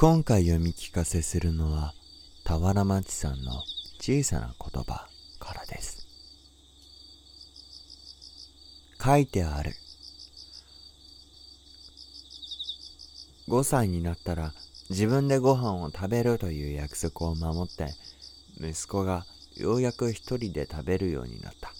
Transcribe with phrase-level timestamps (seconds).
[0.00, 1.92] 今回読み聞かせするのは
[2.46, 3.52] 俵町さんの
[4.00, 5.06] 小さな言葉
[5.38, 6.08] からです。
[8.98, 9.72] 書いてある。
[13.46, 14.54] 5歳になったら
[14.88, 17.92] 自分でご飯を食べるという約束を守って
[18.58, 19.26] 息子が
[19.58, 21.74] ようやく一人で食べるようになった。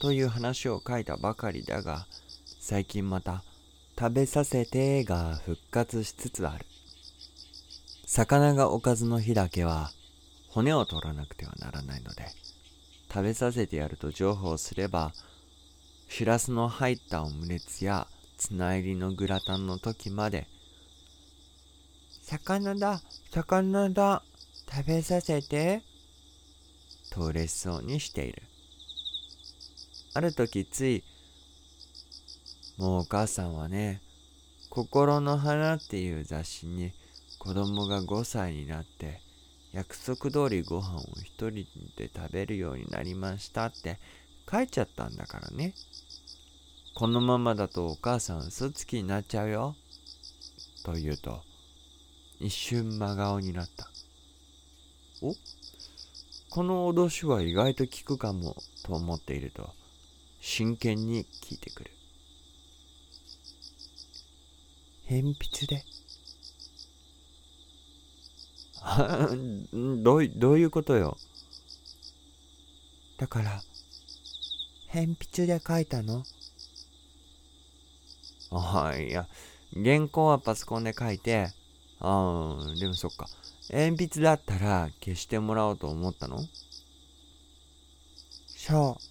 [0.00, 2.08] という話を書いたばかりだが
[2.58, 3.44] 最近また
[3.96, 6.66] 食べさせてが復活しつつある。
[8.14, 9.90] 魚がおかずの日だけは
[10.50, 12.26] 骨を取らなくてはならないので
[13.08, 15.14] 食べさせてやると情報すれば
[16.10, 20.46] しらすの入ったオムレツやツナ入りのグラタンの時まで
[22.20, 24.22] 魚だ魚だ
[24.70, 25.80] 食べさせて
[27.12, 28.42] と嬉しそうにしている。
[30.12, 31.02] ある時つい
[32.76, 34.02] もうお母さんはね
[34.68, 36.92] 心の花っていう雑誌に
[37.42, 39.20] 子供が5歳になって
[39.72, 43.98] 約束通りご飯を一人で食べるようになりましたって
[44.48, 45.74] 書いちゃったんだからね。
[46.94, 49.74] このままだとお母さん嘘つきになっちゃうよ。
[50.84, 51.40] と言うと
[52.38, 53.90] 一瞬真顔になった。
[55.20, 55.34] お？
[56.48, 58.54] この脅しは意外と効くかも
[58.84, 59.68] と思っていると
[60.40, 61.90] 真剣に聞いてくる。
[65.10, 65.84] 鉛筆で。
[70.02, 71.16] どうどういうことよ？
[73.18, 73.62] だから
[74.92, 76.24] 鉛筆で書いたの？
[78.50, 79.28] ああいや
[79.72, 81.48] 原稿はパソコンで書いて
[82.00, 83.28] ああでもそっか。
[83.70, 86.44] 鉛筆だったら消してもらおうと思ったの？
[88.46, 89.02] そう。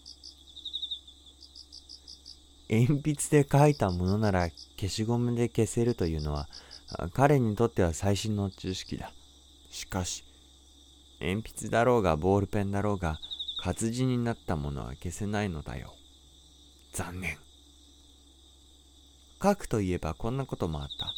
[2.74, 6.48] 鉛筆で書いたものなら消しゴムで消せるというのは
[7.14, 9.12] 彼にとっては最新の知識だ
[9.72, 10.24] しかし
[11.22, 13.20] 鉛筆だろうがボールペンだろうが
[13.64, 15.94] 活字になったものは消せないのだよ。
[16.94, 17.38] 残念。
[19.42, 21.14] 書くといえばこんなこともあった。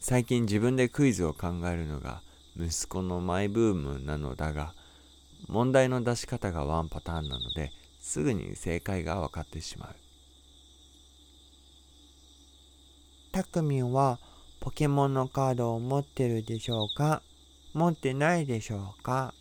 [0.00, 2.22] 最近自分でクイズを考えるのが
[2.56, 4.74] 息子のマイブームなのだが
[5.46, 7.70] 問題の出し方がワンパターンなので
[8.00, 9.94] すぐに正解が分かってしまう。
[13.30, 14.18] たくみんは
[14.60, 17.22] ポケモンのカードを持ってるでしょうか？
[17.76, 19.34] 持ってないでしょうか？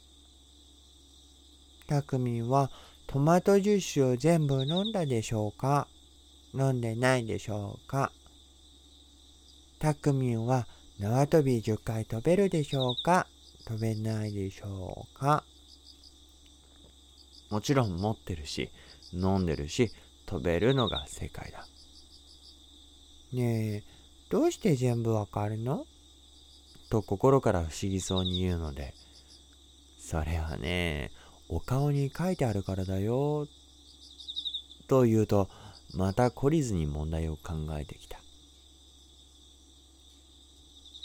[1.88, 2.69] たくみんは
[3.07, 5.88] トマトジュースを全部飲んだでしょうか？
[6.53, 8.12] 飲んでないでしょうか？
[9.79, 10.68] たくみんは
[11.00, 13.25] 縄跳び10回飛べるでしょうか？
[13.66, 15.46] 飛べないでしょうか？
[17.50, 18.69] もちろん持ってるし
[19.13, 19.91] 飲んでるし
[20.25, 21.66] 飛べるのが正解だ。
[23.31, 23.84] ねえ
[24.29, 25.85] どうして全部わかるの？
[26.90, 28.94] と心から不思議そうに言うので
[29.97, 31.12] それはね
[31.50, 33.47] お顔に書いてあるからだよ
[34.88, 35.50] と言うと
[35.94, 38.19] また懲りずに問題を考えてきた。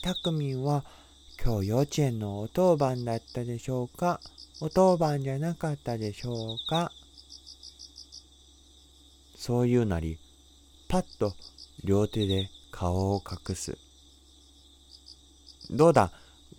[0.03, 0.85] たくみんは
[1.43, 4.21] 今日幼稚園のお当番だったでしょうか
[4.61, 6.91] お当番じゃなかったでしょうか。
[9.37, 10.19] そう言うなり
[10.89, 11.35] パッと
[11.85, 13.79] 両手で顔を隠す。
[15.71, 16.13] どうだ？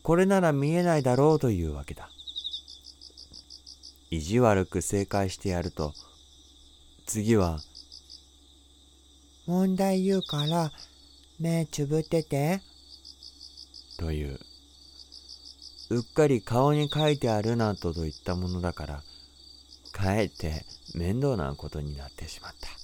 [0.04, 2.10] これなら見えないだろうというわけだ。
[4.10, 5.94] 意地悪く正解してやると
[7.06, 7.60] 次は
[9.46, 10.72] 問題言うから
[11.40, 12.62] 目つぶってて。
[13.98, 14.40] という。
[15.90, 19.04] うっかり顔に書いてあるなどといったものだから
[19.92, 22.81] かえって面倒なことになってしまった。